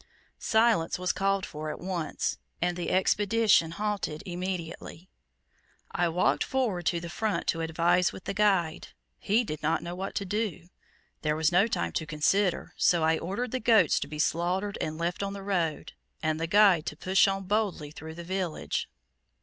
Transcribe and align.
Silence 0.39 0.97
was 0.97 1.11
called 1.11 1.45
for 1.45 1.69
at 1.69 1.79
once, 1.79 2.39
and 2.59 2.75
the 2.75 2.89
Expedition 2.89 3.69
halted 3.73 4.23
immediately. 4.25 5.11
I 5.91 6.09
walked 6.09 6.43
forward 6.43 6.87
to 6.87 6.99
the 6.99 7.07
front 7.07 7.45
to 7.49 7.61
advise 7.61 8.11
with 8.11 8.23
the 8.23 8.33
guide. 8.33 8.87
He 9.19 9.43
did 9.43 9.61
not 9.61 9.83
know 9.83 9.93
what 9.93 10.15
to 10.15 10.25
do. 10.25 10.69
There 11.21 11.35
was 11.35 11.51
no 11.51 11.67
time 11.67 11.91
to 11.91 12.07
consider, 12.07 12.73
so 12.77 13.03
I 13.03 13.19
ordered 13.19 13.51
the 13.51 13.59
goats 13.59 13.99
to 13.99 14.07
be 14.07 14.17
slaughtered 14.17 14.79
and 14.81 14.97
left 14.97 15.21
on 15.21 15.33
the 15.33 15.43
road, 15.43 15.93
and 16.23 16.39
the 16.39 16.47
guide 16.47 16.87
to 16.87 16.97
push 16.97 17.27
on 17.27 17.43
boldly 17.43 17.91
through 17.91 18.15
the 18.15 18.23
village. 18.23 18.89